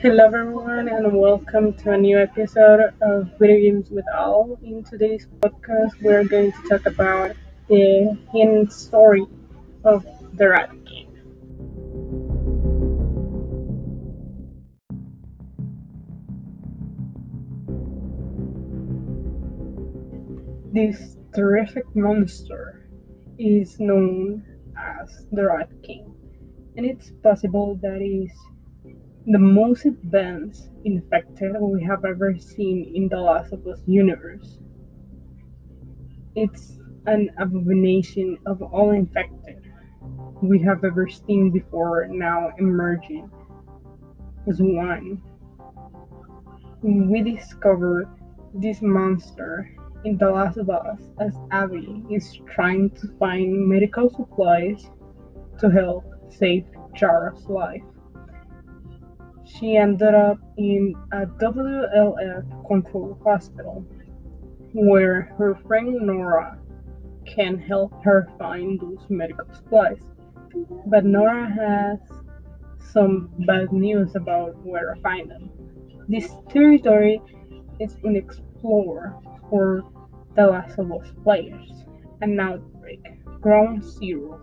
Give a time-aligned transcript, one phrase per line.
[0.00, 4.56] Hello everyone and welcome to a new episode of Video Games with Al.
[4.62, 7.34] In today's podcast we're going to talk about
[7.68, 9.26] the hidden story
[9.82, 11.10] of the Rat King.
[20.72, 22.88] This terrific monster
[23.36, 24.44] is known
[24.76, 26.14] as the Rat King,
[26.76, 28.30] and it's possible that is
[29.30, 34.58] the most advanced infected we have ever seen in the Last of Us universe.
[36.34, 39.70] It's an abomination of all infected
[40.40, 43.30] we have ever seen before now emerging
[44.48, 45.20] as one.
[46.80, 48.08] We discover
[48.54, 49.70] this monster
[50.06, 54.88] in The Last of Us as Abby is trying to find medical supplies
[55.60, 56.64] to help save
[56.98, 57.82] Yara's life.
[59.48, 63.84] She ended up in a WLF controlled hospital
[64.72, 66.58] where her friend Nora
[67.24, 69.98] can help her find those medical supplies.
[70.86, 71.98] But Nora has
[72.92, 75.50] some bad news about where to find them.
[76.08, 77.20] This territory
[77.80, 79.14] is unexplored
[79.48, 79.82] for
[80.36, 81.84] the Last of Us players.
[82.20, 83.04] An outbreak,
[83.40, 84.38] Ground Zero,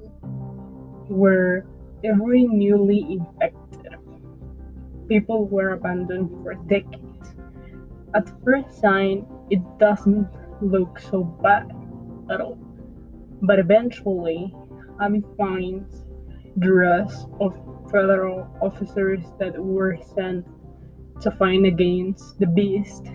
[1.07, 1.65] where
[2.03, 3.64] every newly infected
[5.07, 7.35] people were abandoned for decades.
[8.13, 10.27] At first sight, it doesn't
[10.61, 11.71] look so bad
[12.31, 12.57] at all.
[13.41, 14.53] But eventually,
[15.01, 16.05] Abby finds
[16.55, 17.53] the rest of
[17.91, 20.45] federal officers that were sent
[21.21, 23.05] to fight against the beast.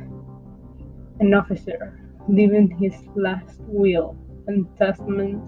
[1.21, 4.17] An officer leaving his last will
[4.47, 5.43] and testament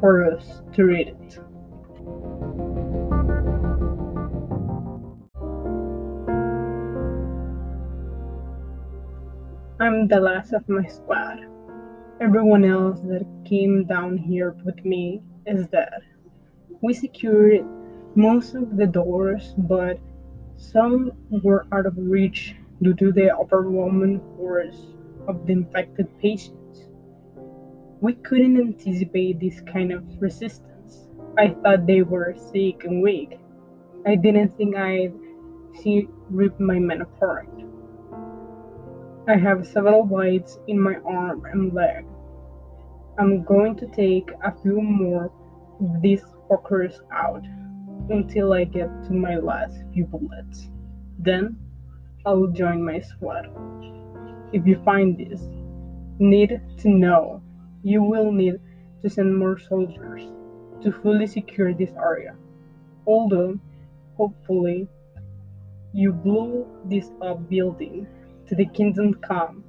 [0.00, 1.38] for us to read it.
[9.84, 11.40] I'm the last of my squad.
[12.18, 16.00] Everyone else that came down here with me is dead.
[16.80, 17.66] We secured
[18.14, 19.98] most of the doors, but
[20.56, 24.86] some were out of reach due to the overwhelming force
[25.28, 26.88] of the infected patients.
[28.00, 31.10] We couldn't anticipate this kind of resistance.
[31.36, 33.38] I thought they were sick and weak.
[34.06, 35.12] I didn't think I'd
[35.82, 37.50] see rip my men apart.
[39.26, 42.04] I have several bites in my arm and leg.
[43.18, 45.32] I'm going to take a few more
[45.80, 46.20] of these
[46.50, 47.42] fuckers out
[48.10, 50.68] until I get to my last few bullets.
[51.18, 51.56] Then
[52.26, 53.48] I'll join my squad.
[54.52, 55.40] If you find this,
[56.18, 57.42] need to know
[57.82, 58.60] you will need
[59.00, 60.22] to send more soldiers
[60.82, 62.36] to fully secure this area.
[63.06, 63.58] Although,
[64.18, 64.86] hopefully,
[65.94, 68.06] you blew this up building
[68.46, 69.64] to the kingdom come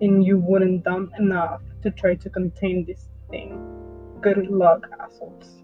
[0.00, 3.58] and you wouldn't dumb enough to try to contain this thing.
[4.20, 5.58] Good luck, assholes.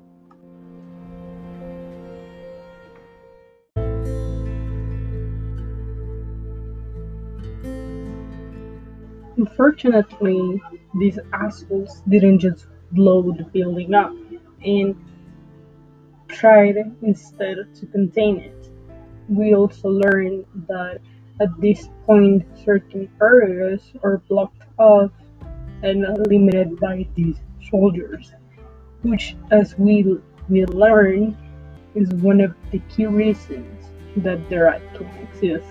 [9.37, 10.62] Unfortunately,
[10.99, 14.12] these assholes didn't just blow the building up
[14.65, 14.94] and
[16.28, 18.71] tried instead to contain it.
[19.28, 21.00] We also learned that
[21.40, 25.10] at this point certain areas are blocked off
[25.82, 27.36] and limited by these
[27.70, 28.32] soldiers,
[29.02, 30.02] which as we
[30.48, 31.36] will learn
[31.94, 33.86] is one of the key reasons
[34.16, 35.66] that the rat can exist.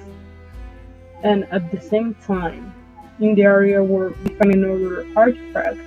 [1.24, 2.74] And at the same time,
[3.20, 5.80] in the area where we find another artifact,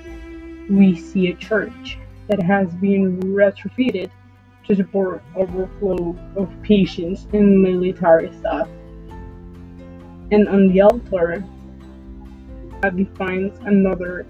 [0.71, 1.99] we see a church
[2.29, 4.11] that has been retrofitted
[4.67, 8.69] to support overflow of patients and military staff.
[10.31, 11.45] And on the altar,
[12.83, 14.27] Abby finds another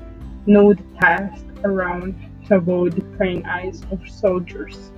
[0.46, 2.14] node task around
[2.54, 4.92] avoid the praying eyes of soldiers.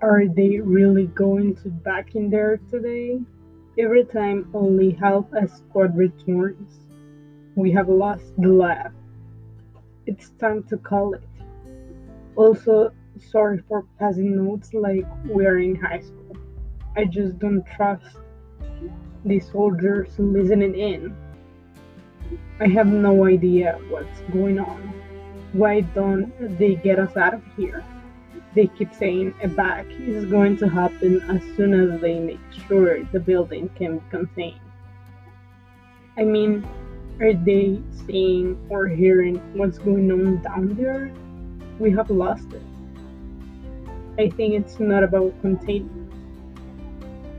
[0.00, 3.20] Are they really going to back in there today?
[3.78, 6.80] Every time only half a squad returns,
[7.54, 8.92] we have lost the laugh.
[10.06, 11.22] It's time to call it.
[12.34, 12.92] Also,
[13.30, 16.36] sorry for passing notes like we're in high school.
[16.96, 18.16] I just don't trust
[19.24, 21.16] the soldiers listening in.
[22.58, 24.92] I have no idea what's going on.
[25.52, 27.84] Why don't they get us out of here?
[28.54, 33.04] They keep saying a back is going to happen as soon as they make sure
[33.04, 34.60] the building can be contained.
[36.18, 36.66] I mean,
[37.20, 41.12] Are they seeing or hearing what's going on down there?
[41.78, 42.62] We have lost it.
[44.18, 46.12] I think it's not about containment.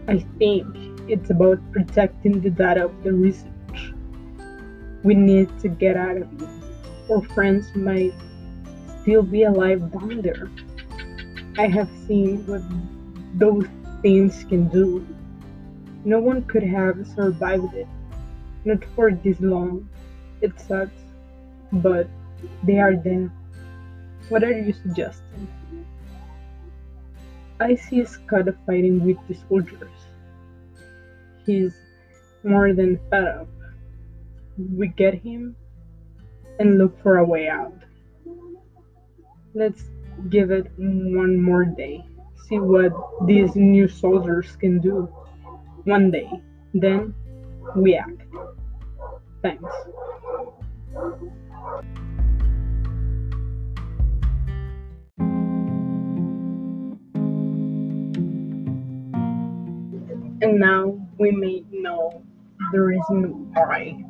[0.08, 0.66] I think
[1.08, 3.94] it's about protecting the data of the research.
[5.04, 6.50] We need to get out of it.
[7.12, 8.14] Our friends might
[9.02, 10.50] still be alive down there.
[11.58, 12.62] I have seen what
[13.38, 13.68] those
[14.02, 15.06] things can do.
[16.06, 17.88] No one could have survived it.
[18.65, 19.89] Not for this long.
[20.42, 21.01] It sucks.
[21.71, 22.07] But
[22.63, 23.31] they are there.
[24.30, 25.48] What are you suggesting?
[27.60, 29.92] I see Scott fighting with the soldiers.
[31.45, 31.74] He's
[32.44, 33.48] more than fed up.
[34.57, 35.56] We get him
[36.60, 37.77] and look for a way out.
[39.54, 39.83] Let's
[40.30, 42.06] give it one more day.
[42.48, 42.94] See what
[43.27, 45.10] these new soldiers can do.
[45.86, 46.30] One day.
[46.74, 47.13] Then
[47.75, 48.21] we act.
[49.42, 49.63] Thanks.
[60.42, 62.24] And now we may know
[62.71, 64.04] the reason why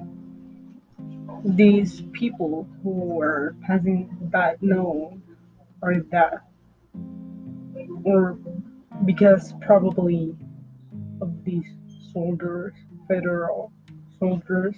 [1.46, 5.20] these people who were passing that no
[5.82, 6.42] or that
[8.04, 8.38] or
[9.06, 10.36] because probably
[11.22, 11.66] of these
[12.14, 12.74] soldiers
[13.08, 13.72] federal
[14.20, 14.76] soldiers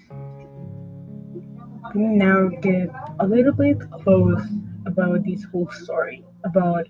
[1.94, 2.90] now get
[3.20, 4.42] a little bit close
[4.86, 6.88] about this whole story about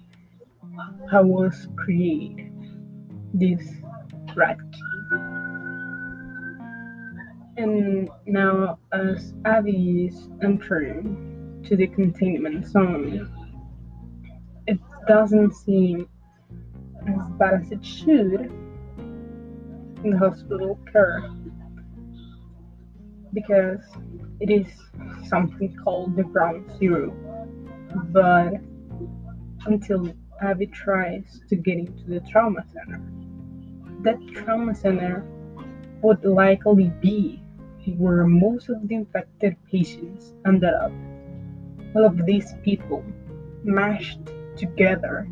[1.10, 2.52] how was created
[3.34, 3.62] this
[4.36, 5.32] Rat King.
[7.58, 13.30] And now, as Abby is entering to the containment zone,
[14.68, 16.10] it doesn't seem
[17.08, 18.52] as bad as it should
[20.06, 21.24] in the hospital care
[23.34, 23.82] because
[24.40, 24.68] it is
[25.28, 27.12] something called the ground zero.
[28.12, 28.54] But
[29.66, 33.02] until Abby tries to get into the trauma center,
[34.04, 35.26] that trauma center
[36.02, 37.42] would likely be
[37.98, 40.92] where most of the infected patients ended up.
[41.96, 43.04] All of these people
[43.64, 44.20] mashed
[44.56, 45.28] together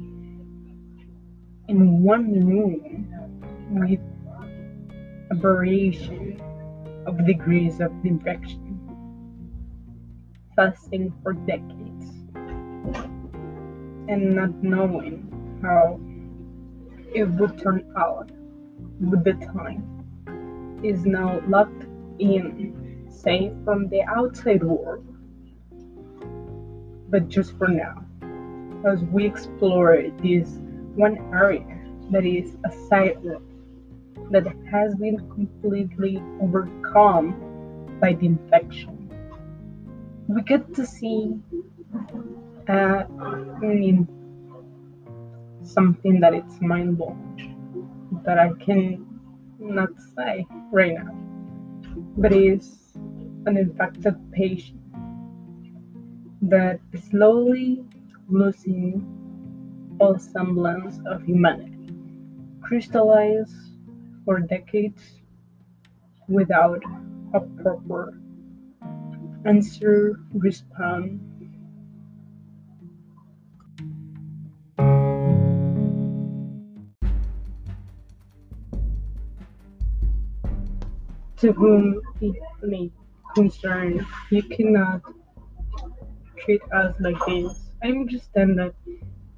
[1.67, 3.07] in one room
[3.71, 3.99] with
[5.33, 6.41] variation
[7.05, 8.79] of degrees of infection,
[10.55, 12.05] fasting for decades,
[14.07, 15.29] and not knowing
[15.61, 15.99] how
[17.13, 18.31] it would turn out
[18.99, 21.85] with the time is now locked
[22.19, 25.05] in, safe from the outside world.
[27.09, 28.03] But just for now,
[28.85, 30.49] as we explore this
[30.95, 31.65] one area
[32.11, 33.43] that is a sidewalk
[34.33, 39.09] that has been completely overcome by the infection.
[40.27, 41.39] We get to see
[42.67, 43.03] uh,
[43.61, 44.07] I mean,
[45.63, 49.05] something that it's mind blowing that I can
[49.59, 51.13] not say right now,
[52.17, 52.77] but is
[53.45, 54.79] an infected patient
[56.43, 57.83] that is slowly
[58.29, 59.05] losing
[59.99, 61.93] all semblance of humanity,
[62.61, 63.72] crystallized
[64.25, 65.21] for decades
[66.27, 66.81] without
[67.33, 68.13] a proper
[69.45, 71.19] answer response
[81.43, 82.89] to whom it may
[83.35, 85.01] concern, you cannot
[86.37, 87.51] treat us like this.
[87.83, 88.73] I understand that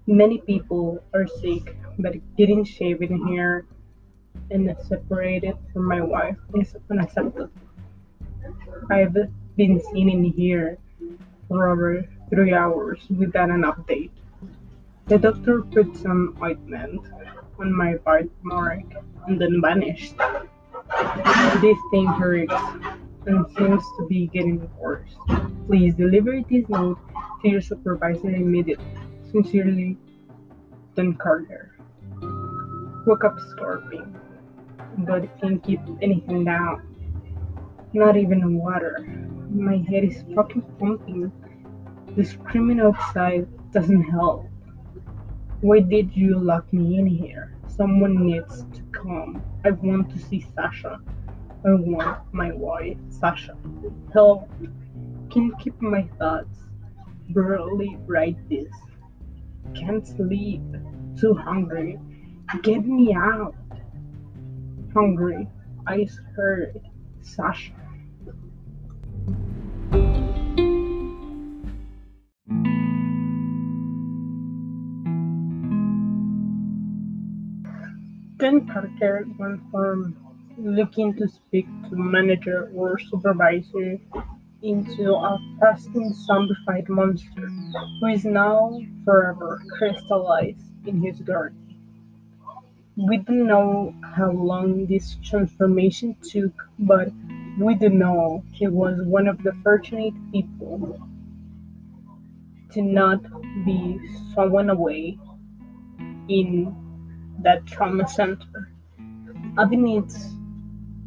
[0.06, 3.66] many people are sick, but getting shaven here
[4.52, 7.50] and separated from my wife is unacceptable.
[8.90, 9.16] I've
[9.56, 10.78] been sitting in here
[11.48, 14.12] for over three hours without an update.
[15.08, 17.02] The doctor put some ointment
[17.60, 18.84] on my bite mark
[19.28, 20.16] and then vanished.
[21.62, 22.54] This thing hurts
[23.26, 25.10] and seems to be getting worse.
[25.68, 27.00] Please deliver this note
[27.42, 28.86] to your supervisor immediately.
[29.32, 29.98] Sincerely,
[30.96, 31.76] Don Carter.
[33.06, 34.16] Woke up starving,
[35.00, 36.96] but it can't keep anything down.
[37.94, 39.06] Not even water.
[39.50, 41.32] My head is fucking pumping.
[42.16, 44.48] The screaming outside doesn't help.
[45.62, 47.56] Why did you lock me in here?
[47.68, 49.42] Someone needs to come.
[49.64, 51.00] I want to see Sasha.
[51.66, 53.58] I want my wife, Sasha.
[54.14, 54.50] Help.
[55.30, 56.60] Can't keep my thoughts.
[57.30, 58.72] Barely write this.
[59.74, 60.62] Can't sleep.
[61.18, 61.98] Too hungry.
[62.62, 63.56] Get me out.
[64.96, 65.46] Hungry.
[65.88, 66.80] Eyes heard
[67.22, 67.74] Sasha.
[78.38, 80.16] Then Parker went from
[80.58, 83.98] looking to speak to manager or supervisor
[84.62, 87.50] into a pristine zombified monster
[88.00, 91.65] who is now forever crystallized in his garden.
[92.98, 97.12] We don't know how long this transformation took, but
[97.60, 100.98] we do know he was one of the fortunate people
[102.72, 103.22] to not
[103.66, 104.00] be
[104.34, 105.18] thrown away
[106.30, 106.74] in
[107.40, 108.72] that trauma center.
[109.58, 110.34] Abby needs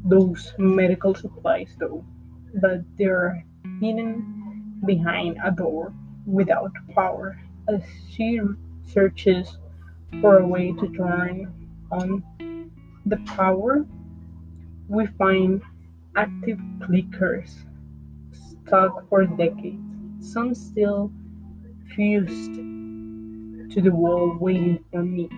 [0.05, 2.05] those medical supplies though,
[2.61, 3.43] but they're
[3.81, 5.95] hidden behind a door
[6.27, 7.81] without power as
[8.11, 8.41] she
[8.85, 9.57] searches
[10.21, 11.58] for a way to turn
[11.91, 12.23] on
[13.07, 13.87] the power.
[14.89, 15.63] We find
[16.17, 17.55] active clickers
[18.33, 19.79] stuck for decades,
[20.21, 21.11] some still
[21.95, 25.29] fused to the wall waiting for me.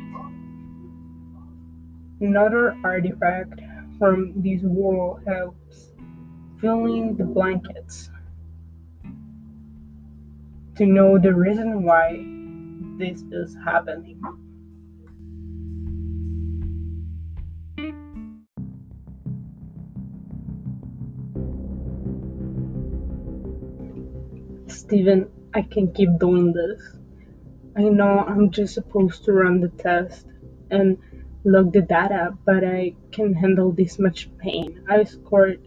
[2.21, 3.61] Another artifact
[3.99, 5.93] from this wall helps
[6.61, 8.11] filling the blankets
[10.77, 12.25] to know the reason why
[12.99, 14.21] this is happening.
[24.91, 26.83] Steven, I can keep doing this.
[27.77, 30.27] I know I'm just supposed to run the test
[30.69, 30.99] and
[31.45, 34.85] log the data, but I can handle this much pain.
[34.91, 35.61] I escort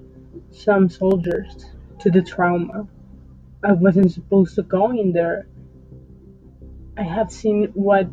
[0.51, 1.67] some soldiers
[1.99, 2.85] to the trauma.
[3.63, 5.47] I wasn't supposed to go in there.
[6.97, 8.09] I have seen what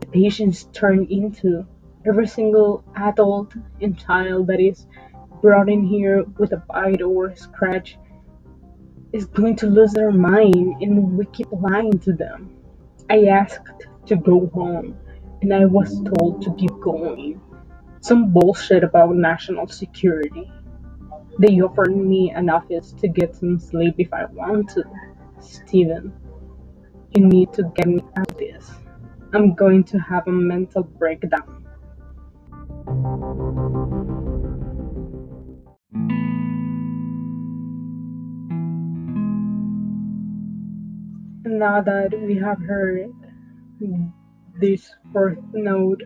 [0.00, 1.66] the patients turn into.
[2.06, 4.86] Every single adult and child that is
[5.40, 7.96] brought in here with a bite or a scratch
[9.12, 12.54] is going to lose their mind, and we keep lying to them.
[13.08, 14.96] I asked to go home,
[15.42, 17.40] and I was told to keep going.
[18.00, 20.50] Some bullshit about national security.
[21.38, 24.84] They offered me an office to get some sleep if I want to.
[25.40, 26.12] Steven,
[27.14, 28.70] you need to get me out of this.
[29.32, 31.60] I'm going to have a mental breakdown.
[41.44, 43.14] Now that we have heard
[44.60, 46.02] this fourth note,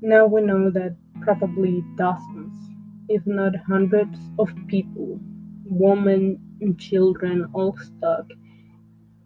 [0.00, 2.56] now we know that probably dozens,
[3.08, 5.18] if not hundreds, of people,
[5.64, 8.26] women and children, all stuck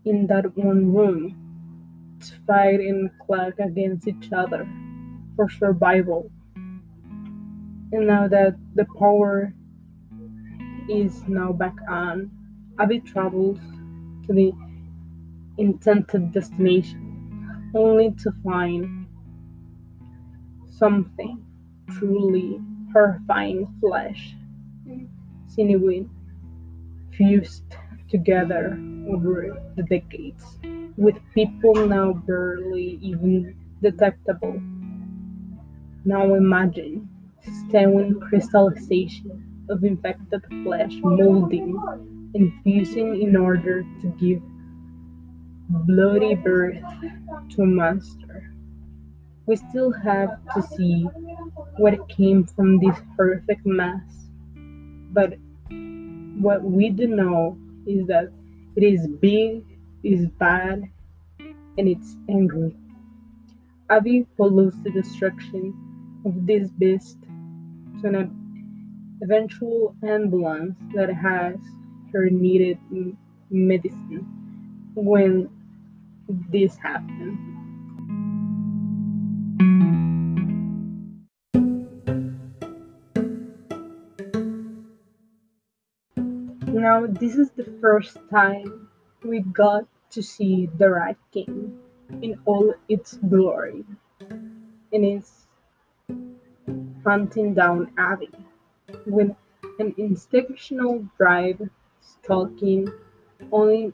[0.06, 4.66] in that one room to fight and clash against each other
[5.36, 6.30] for survival.
[7.92, 9.52] And now that the power
[10.88, 12.30] is now back on,
[12.78, 13.58] Abby travels
[14.26, 14.52] to the
[15.58, 19.06] intended destination, only to find
[20.70, 21.44] something
[21.90, 22.60] truly
[22.92, 24.34] horrifying flesh,
[25.48, 26.06] sinewy,
[27.16, 27.64] fused
[28.08, 28.78] together
[29.08, 30.58] over the decades,
[30.96, 34.60] with people now barely even detectable.
[36.04, 37.08] Now imagine
[37.68, 41.78] staring crystallization of infected flesh molding
[42.34, 44.42] and fusing in order to give
[45.72, 46.82] bloody birth
[47.50, 48.52] to a monster.
[49.46, 51.04] We still have to see
[51.78, 54.02] what came from this horrific mess,
[55.12, 55.34] but
[56.40, 58.30] what we do know is that
[58.76, 59.64] it is big,
[60.02, 60.88] is bad,
[61.40, 62.76] and it's angry.
[63.90, 65.74] Abby follows the destruction
[66.24, 67.18] of this beast
[68.00, 71.56] to an eventual ambulance that has
[72.12, 72.78] her needed
[73.50, 74.26] medicine
[74.94, 75.48] when
[76.28, 77.38] this happened.
[86.68, 88.88] Now, this is the first time
[89.22, 91.78] we got to see the Rat King
[92.22, 93.84] in all its glory,
[94.28, 95.46] and it's
[97.04, 98.30] hunting down Abby
[99.06, 99.34] with
[99.78, 101.68] an instinctual drive,
[102.00, 102.88] stalking
[103.52, 103.92] only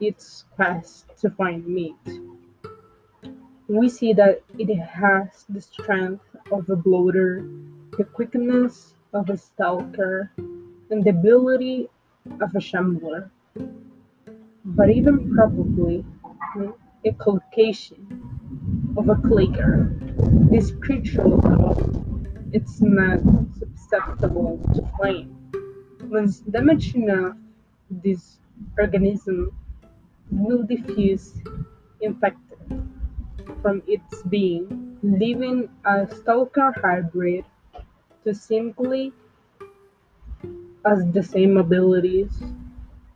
[0.00, 1.96] its quest to find meat.
[3.68, 7.44] We see that it has the strength of a bloater,
[7.96, 10.30] the quickness of a stalker,
[10.90, 11.88] and the ability
[12.40, 13.30] of a shambler,
[14.64, 16.04] but even probably
[16.52, 16.70] hmm,
[17.04, 17.98] echolocation
[18.96, 19.96] of a clicker.
[20.50, 21.26] This creature,
[22.52, 23.18] it's not
[23.58, 25.34] susceptible to flame.
[26.08, 27.36] When damaged enough
[27.90, 28.38] this
[28.78, 29.52] organism
[30.30, 31.34] will diffuse
[32.00, 32.58] infected
[33.62, 37.44] from its being, leaving a stalker hybrid
[38.24, 39.12] to simply
[40.84, 42.42] as the same abilities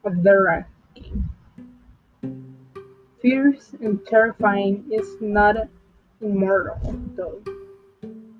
[0.04, 0.68] of the Rat.
[3.22, 5.56] Fierce and terrifying is not
[6.20, 6.80] immortal,
[7.14, 7.42] though.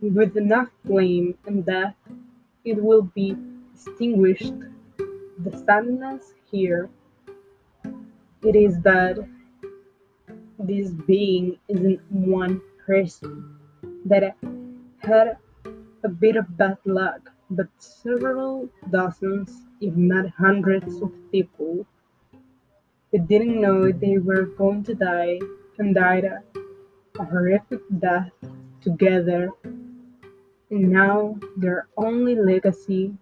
[0.01, 1.95] With enough flame and death,
[2.65, 3.37] it will be
[3.75, 4.55] extinguished.
[5.39, 6.89] The sadness here
[8.43, 9.19] it is that
[10.59, 13.57] this being isn't one person
[14.05, 14.35] that
[14.99, 15.37] had
[16.05, 21.87] a bit of bad luck, but several dozens, if not hundreds of people
[23.13, 25.39] who didn't know they were going to die
[25.79, 28.33] and died a horrific death
[28.81, 29.51] together,
[30.71, 33.13] and now their only legacy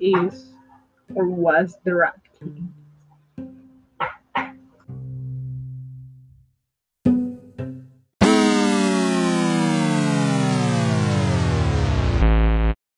[0.00, 0.52] is
[1.14, 2.72] or was the Rat King.